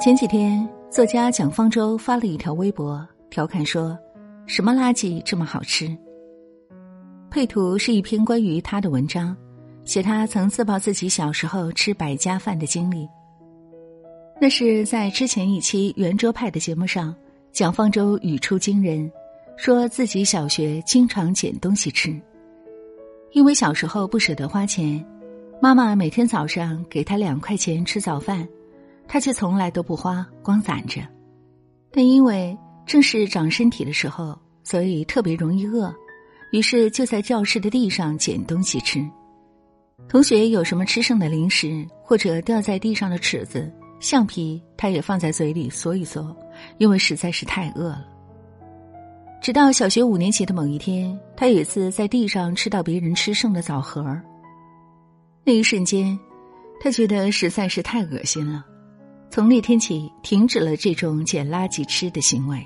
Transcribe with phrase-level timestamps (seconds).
[0.00, 3.98] 前几天，作家蒋方舟发了一条微博，调侃说
[4.46, 5.88] ：“什么垃圾这么好吃？”
[7.28, 9.36] 配图是一篇关于他的文章，
[9.84, 13.08] 写他曾自曝自己小时候吃百家饭的经历。
[14.40, 17.12] 那是在之前一期圆桌派的节目上，
[17.50, 19.10] 蒋方舟语出惊人，
[19.56, 22.16] 说自己小学经常捡东西吃，
[23.32, 25.04] 因为小时候不舍得花钱，
[25.60, 28.48] 妈妈每天早上给他两块钱吃早饭。
[29.08, 31.00] 他却从来都不花，光攒着。
[31.90, 35.92] 但因为正是长身体的时候，所以特别容易饿，
[36.52, 39.04] 于是就在教室的地上捡东西吃。
[40.08, 46.34] 同学有什么吃剩的零食，或者掉在地上的尺子、橡皮，他也放在嘴里嗦一嗦，
[46.76, 48.06] 因为实在是太饿了。
[49.40, 54.04] 直到小学五年级的某一天，他有一次在地上吃到别人吃剩的枣核，
[55.44, 56.18] 那一瞬间，
[56.80, 58.64] 他觉得实在是太恶心了。
[59.30, 62.64] 从那天起，停止了这种捡垃圾吃的行为。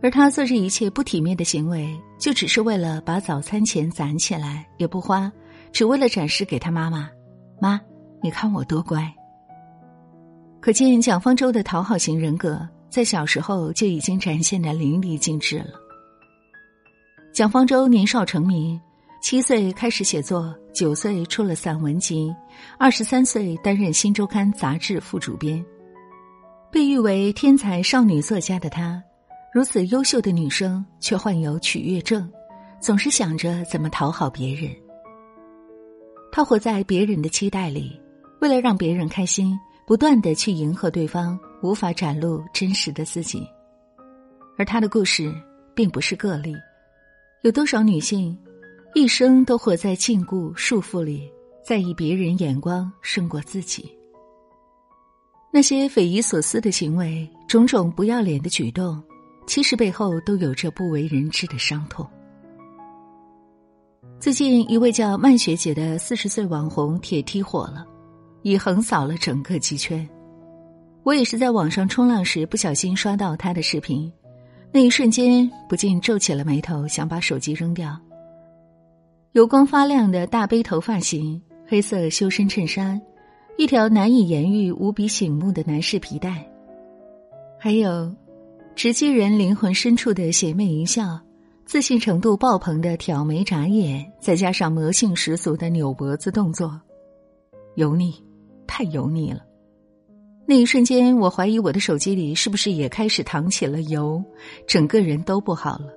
[0.00, 5.32] 而他做这一切不体面的行为，就只是为了把早餐钱攒起来，也不花，
[5.72, 7.10] 只为了展示给他妈妈
[7.60, 7.80] ：“妈，
[8.22, 9.12] 你看我多乖。”
[10.60, 15.72] 可见蒋方舟的讨好型人格在小时候就已经展现的淋漓尽致了。
[17.32, 18.80] 蒋方舟年少成名。
[19.20, 22.32] 七岁开始写作，九岁出了散文集，
[22.78, 25.60] 二十三岁担任《新周刊》杂志副主编，
[26.70, 29.02] 被誉为天才少女作家的她，
[29.52, 32.30] 如此优秀的女生却患有取悦症，
[32.80, 34.70] 总是想着怎么讨好别人。
[36.30, 38.00] 她活在别人的期待里，
[38.40, 43.44] 为了让别人开心，不断的去迎合对方，无法展露真实的自己。
[44.56, 45.34] 而她的故事
[45.74, 46.54] 并不是个例，
[47.42, 48.38] 有多少女性？
[48.98, 51.30] 一生都活在禁锢束缚里，
[51.64, 53.88] 在意别人眼光胜过自己。
[55.52, 59.00] 那些匪夷所思的行为，种种不要脸的举动，
[59.46, 62.04] 其实背后都有着不为人知的伤痛。
[64.18, 67.86] 最近，一位叫曼学姐的四十岁网红铁梯火了，
[68.42, 70.06] 已横扫了整个极圈。
[71.04, 74.12] 我也是在网上冲浪时不小心刷到她的视频，
[74.72, 77.96] 那一瞬间不禁皱起了眉头，想把手机扔掉。
[79.38, 83.00] 油光发亮的大背头发型，黑色修身衬衫，
[83.56, 86.44] 一条难以言喻、无比醒目的男士皮带，
[87.56, 88.12] 还有
[88.74, 91.20] 直击人灵魂深处的邪魅一笑，
[91.64, 96.76] 自信程度爆棚的挑眉眨眼，再加上魔性十足的扭脖子动作，
[97.76, 98.12] 油腻，
[98.66, 99.42] 太油腻了。
[100.48, 104.20] 那一瞬间，我怀疑我的手机里是不是也开始淌起了油，
[104.66, 105.94] 整个人都不好了。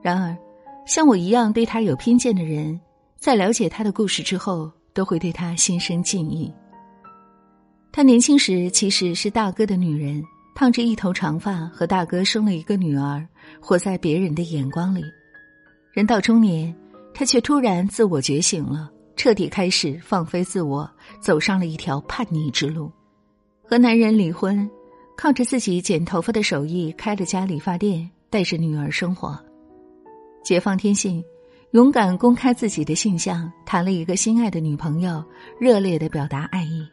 [0.00, 0.36] 然而。
[0.90, 2.80] 像我一样对他有偏见的人，
[3.16, 6.52] 在了解他的故事之后，都会对他心生敬意。
[7.92, 10.20] 他年轻时其实是大哥的女人，
[10.52, 13.24] 烫着一头长发，和大哥生了一个女儿，
[13.60, 15.04] 活在别人的眼光里。
[15.92, 16.74] 人到中年，
[17.14, 20.90] 他却突然自我觉醒了，彻底开始放飞自我，
[21.20, 22.90] 走上了一条叛逆之路，
[23.62, 24.68] 和男人离婚，
[25.16, 29.40] 靠着自己剪头发的手艺开了家理发店，带着女儿生活。
[30.42, 31.22] 解放天性，
[31.72, 35.22] 勇敢公开自己的性向，谈了一个心爱的女朋友，
[35.58, 36.86] 热烈的表达爱意，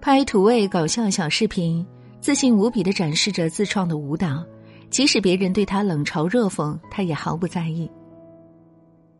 [0.00, 1.86] 拍土味搞笑小视频，
[2.20, 4.44] 自信无比的展示着自创的舞蹈，
[4.90, 7.90] 即使别人对他冷嘲热讽，他也毫不在意。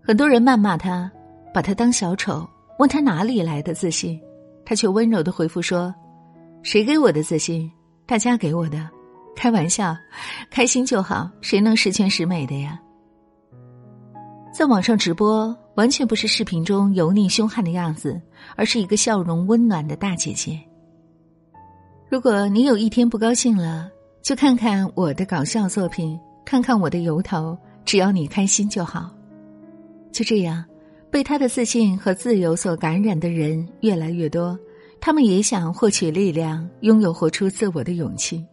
[0.03, 1.11] 很多人谩骂他，
[1.55, 2.47] 把他当小丑，
[2.79, 4.21] 问他哪里来的自信，
[4.67, 5.95] 他却温柔的回复说
[6.63, 7.71] ：“谁给我的自信？
[8.05, 8.91] 大家给我的，
[9.35, 9.97] 开玩笑，
[10.51, 12.79] 开心就好，谁能十全十美的呀？”
[14.53, 18.21] 在网上直播，完全不是视频中油腻凶悍的样子，
[18.55, 20.61] 而是一个笑容温暖的大姐姐。
[22.11, 23.91] 如果你有一天不高兴了，
[24.21, 29.11] 就看看我的搞笑作品，看看我的油头，只要你开心就好。
[30.13, 30.63] 就这样，
[31.11, 34.57] 被他的自信和自由所感染的人越来越多，
[35.01, 38.45] 他们也想获取力量，拥有活出自我的勇气。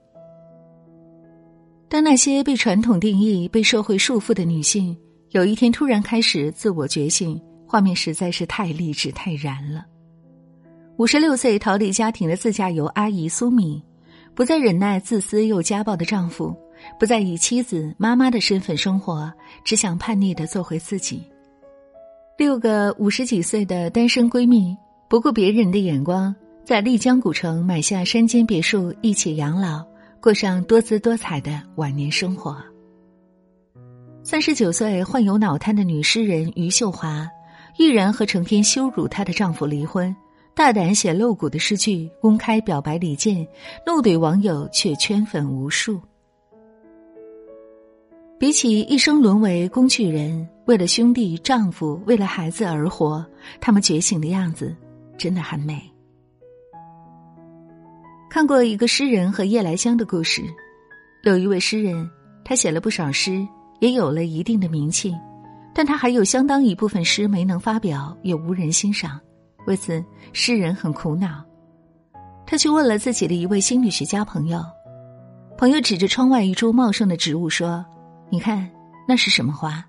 [1.89, 4.95] 当那些被传统定义、被社会束缚的女性。
[5.31, 9.85] 有一天突然开始自我觉醒，画面实在是太励志、太燃了。
[10.97, 13.83] 五十六岁逃离家庭的自驾游阿姨苏米，
[14.33, 16.55] 不再忍耐自私又家暴的丈夫，
[16.99, 19.31] 不再以妻子、妈妈的身份生活，
[19.63, 21.21] 只想叛逆的做回自己。
[22.35, 24.75] 六个五十几岁的单身闺蜜，
[25.07, 26.35] 不顾别人的眼光，
[26.65, 29.85] 在丽江古城买下山间别墅，一起养老，
[30.19, 32.57] 过上多姿多彩的晚年生活。
[34.29, 37.27] 三十九岁患有脑瘫的女诗人余秀华，
[37.77, 40.15] 毅然和成天羞辱她的丈夫离婚，
[40.53, 43.37] 大胆写露骨的诗句，公开表白李健，
[43.87, 45.99] 怒怼网友却圈粉无数。
[48.37, 53.25] 比起一生沦为工具人，为了兄弟、丈夫、为了孩子而活，
[53.59, 54.75] 他们觉醒的样子
[55.17, 55.81] 真的很美。
[58.29, 60.43] 看过一个诗人和夜来香的故事，
[61.23, 62.07] 有一位诗人，
[62.45, 63.43] 他写了不少诗，
[63.79, 65.15] 也有了一定的名气，
[65.73, 69.19] 但他还有相当一部分诗没能发表，也无人欣赏。
[69.67, 70.03] 为此，
[70.33, 71.43] 诗人很苦恼。
[72.45, 74.63] 他去问了自己的一位心理学家朋友，
[75.57, 77.85] 朋友指着窗外一株茂盛的植物说。
[78.31, 78.69] 你看，
[79.07, 79.83] 那是什么花？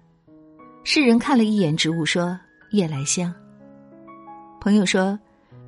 [0.82, 2.38] 世人看了一眼植物，说
[2.72, 3.30] ：“夜来香。”
[4.62, 5.18] 朋友说：“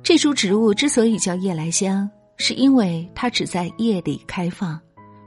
[0.01, 4.79] 这株植物之所以叫夜来香，是因为它只在夜里开放，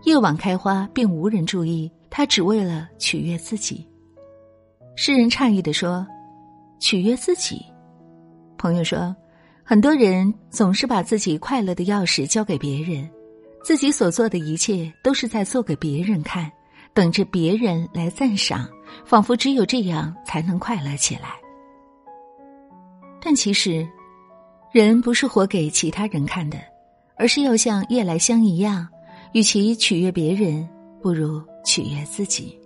[0.02, 1.88] 夜晚开花，并无人注意。
[2.16, 3.86] 他只为了取悦自己。”
[4.96, 6.06] 诗人诧异的说
[6.80, 7.60] ：“取悦自己？”
[8.56, 9.14] 朋友说
[9.62, 13.06] ：“很多人总是把自己快乐的钥匙交给别人，
[13.62, 16.50] 自己所做的一切都是在做给别人看。”
[16.94, 18.66] 等着别人来赞赏，
[19.04, 21.34] 仿佛只有这样才能快乐起来。
[23.20, 23.86] 但其实，
[24.72, 26.56] 人不是活给其他人看的，
[27.18, 28.88] 而是要像夜来香一样，
[29.34, 30.66] 与其取悦别人，
[31.02, 32.58] 不如取悦自己。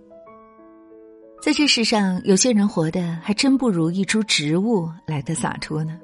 [1.41, 5.99] 在这世上，有些人活的还真不如一株植物来的洒脱呢。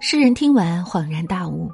[0.00, 1.70] 诗人听完恍然大悟：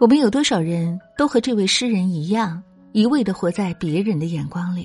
[0.00, 2.62] 我们有多少人都和这位诗人一样？
[2.92, 4.84] 一味的活在别人的眼光里，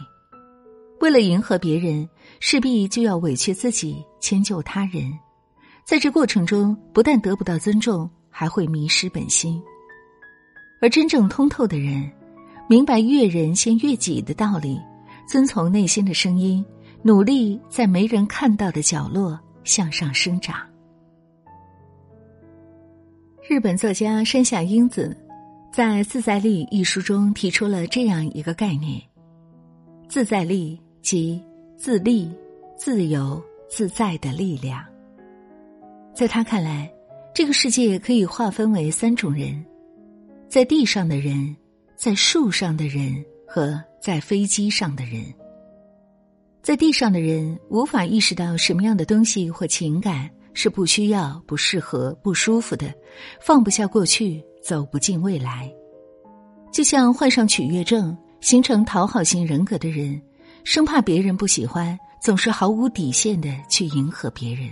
[1.02, 2.08] 为了迎合别人，
[2.40, 5.12] 势必就要委屈自己，迁就他人。
[5.84, 9.62] 在这过程中，不但得不到尊重，还会迷失本心。
[10.82, 12.10] 而真正通透的人，
[12.70, 14.80] 明白悦人先悦己的道理，
[15.28, 16.64] 遵从内心的声音，
[17.02, 20.58] 努力在没人看到的角落向上生长。
[23.50, 25.16] 日本作家山下英子。
[25.70, 29.00] 在《自在力》一书中提出了这样一个概念：
[30.10, 31.40] 自在力即
[31.76, 32.32] 自立、
[32.76, 34.84] 自由、自在的力量。
[36.16, 36.92] 在他看来，
[37.32, 39.64] 这个世界可以划分为三种人：
[40.50, 41.56] 在地上的人，
[41.98, 45.26] 在树上的人和在飞机上的人。
[46.62, 52.94] 在地上的人无法意识到什么样的东西或情感是不需要、不适合、不舒服的，
[53.42, 54.44] 放不下过去。
[54.62, 55.72] 走不进未来，
[56.74, 60.22] 就像患上取悦症、形成讨好型人格的人，
[60.66, 64.70] 生怕别人不喜欢，总是毫无底线的去迎合别人，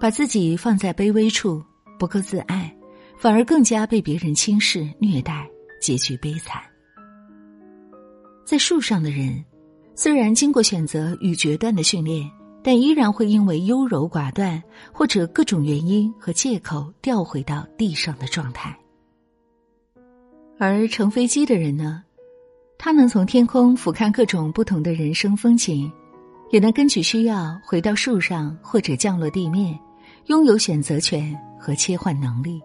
[0.00, 1.62] 把自己放在卑微处，
[1.98, 2.74] 不够自爱，
[3.18, 5.46] 反而更加被别人轻视、虐待，
[5.80, 6.62] 结局悲惨。
[8.44, 9.44] 在树上的人，
[9.94, 12.30] 虽然经过选择与决断的训练，
[12.62, 14.62] 但依然会因为优柔寡断
[14.92, 18.76] 或者各种原因和借口调回到地上的状态。
[20.58, 22.02] 而乘飞机的人呢，
[22.76, 25.90] 他能从天空俯瞰各种不同的人生风景，
[26.50, 29.78] 也能根据需要回到树上或者降落地面，
[30.26, 32.60] 拥有选择权和切换能力。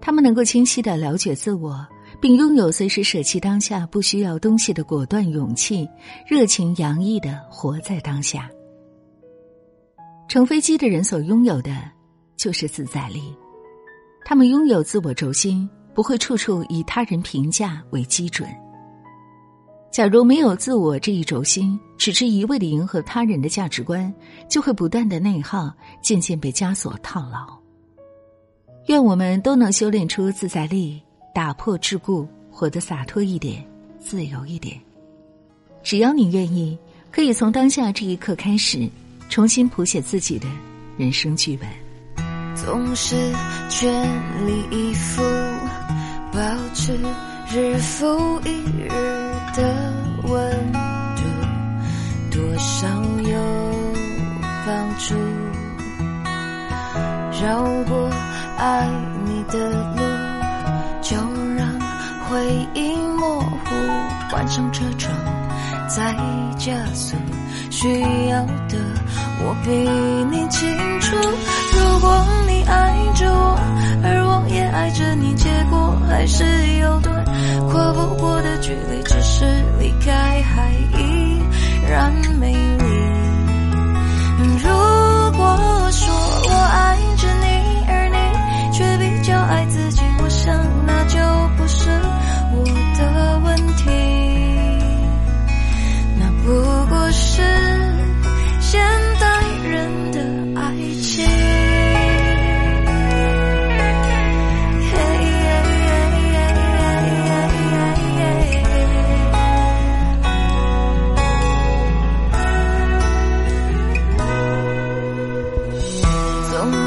[0.00, 1.86] 他们能够清晰的了解自我，
[2.20, 5.88] 并拥有随时舍弃当下不需要东西的果断勇气，
[6.26, 8.50] 热情洋溢的活在当下。
[10.28, 11.76] 乘飞机的人所拥有的，
[12.36, 13.22] 就是自在力。
[14.24, 15.68] 他们拥有自我轴心。
[15.92, 18.48] 不会处处以他人评价为基准。
[19.90, 24.12] 假如没有自我这一轴心，只是一味的迎合他人的价值观，
[24.48, 27.58] 就会不断的内耗，渐渐被枷锁套牢。
[28.86, 31.00] 愿我们都能修炼出自在力，
[31.34, 33.64] 打破桎梏，活得洒脱一点，
[34.00, 34.76] 自由一点。
[35.82, 36.76] 只要你愿意，
[37.10, 38.88] 可以从当下这一刻开始，
[39.28, 40.48] 重新谱写自己的
[40.96, 41.68] 人生剧本。
[42.56, 43.16] 总是
[43.68, 43.90] 全
[44.46, 45.22] 力以赴。
[46.32, 46.40] 保
[46.74, 46.96] 持
[47.52, 48.06] 日复
[48.44, 48.88] 一日
[49.56, 49.92] 的
[50.28, 50.72] 温
[51.16, 51.22] 度，
[52.30, 52.88] 多少
[53.28, 53.36] 有
[54.64, 55.14] 帮助。
[57.42, 58.09] 绕过
[58.60, 58.86] 爱
[59.24, 60.02] 你的路，
[61.00, 61.16] 就
[61.56, 61.66] 让
[62.28, 63.46] 回忆模糊。
[64.30, 65.10] 关上车窗，
[65.88, 66.14] 再
[66.58, 67.16] 加速。
[67.70, 67.88] 需
[68.28, 68.76] 要的
[69.40, 69.70] 我比
[70.30, 70.68] 你清
[71.00, 71.16] 楚。
[71.72, 73.58] 如果你爱着我，
[74.04, 76.44] 而我也爱着你，结果还是
[76.80, 77.24] 有段
[77.70, 79.02] 跨不过的距离。
[79.04, 79.46] 只是
[79.78, 81.42] 离开还依
[81.88, 82.84] 然美丽。
[84.62, 84.68] 如
[85.38, 86.12] 果说
[86.44, 86.99] 我爱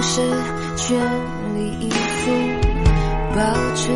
[0.05, 0.22] 是
[0.75, 1.00] 全
[1.55, 2.29] 力以赴，
[3.33, 3.39] 保
[3.74, 3.89] 持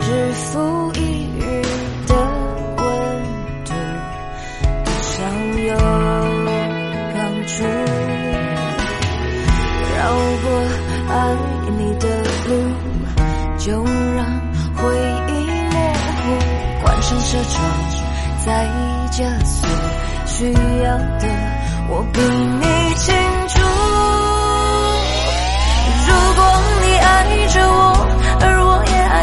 [0.00, 0.98] 日复一
[1.38, 1.42] 日
[2.06, 2.14] 的
[2.76, 2.82] 温
[3.64, 3.68] 度，
[4.84, 5.14] 多少
[5.66, 5.68] 有
[7.12, 7.52] 帮助。
[9.96, 9.98] 绕
[10.42, 10.46] 过
[11.08, 11.12] 爱
[11.76, 12.04] 你的
[12.46, 12.50] 路，
[13.58, 13.66] 就
[14.14, 14.18] 让
[14.76, 14.80] 回
[15.26, 15.30] 忆
[15.72, 15.76] 模
[16.22, 16.26] 糊，
[16.82, 17.56] 关上车窗，
[18.46, 18.46] 再
[19.10, 19.66] 加速，
[20.24, 21.22] 需要的
[21.90, 23.06] 我比你清
[23.48, 24.07] 楚。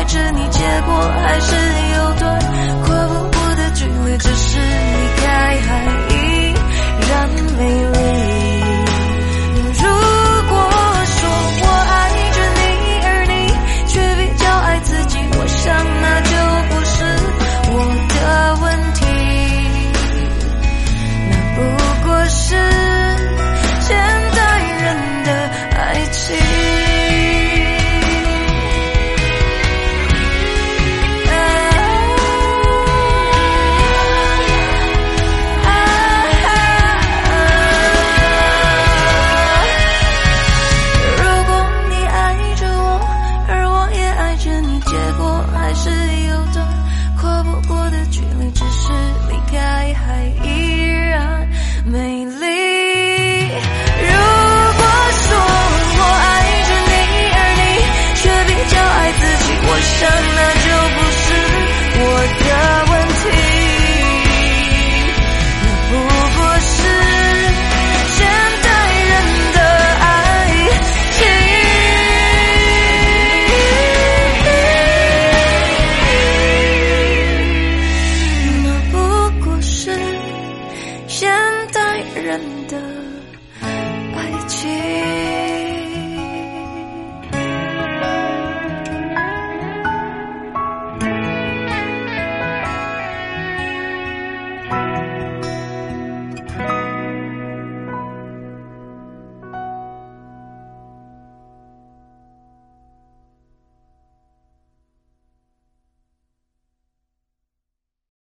[0.08, 1.56] 着你，结果还是
[1.96, 2.40] 有段
[2.84, 4.64] 跨不过的距离，只是离
[5.18, 5.70] 开，还
[6.10, 6.54] 依
[7.10, 8.45] 然美丽。